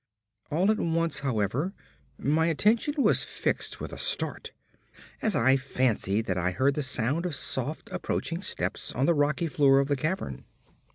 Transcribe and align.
All 0.49 0.71
at 0.71 0.79
once, 0.79 1.19
however, 1.19 1.73
my 2.17 2.47
attention 2.47 2.95
was 3.03 3.21
fixed 3.21 3.79
with 3.79 3.93
a 3.93 3.99
start 3.99 4.51
as 5.21 5.35
I 5.35 5.57
fancied 5.57 6.25
that 6.25 6.39
I 6.39 6.49
heard 6.49 6.73
the 6.73 6.81
sound 6.81 7.23
of 7.27 7.35
soft 7.35 7.87
approaching 7.91 8.41
steps 8.41 8.91
on 8.93 9.05
the 9.05 9.13
rocky 9.13 9.45
floor 9.45 9.77
of 9.77 9.89
the 9.89 9.95
cavern. 9.95 10.45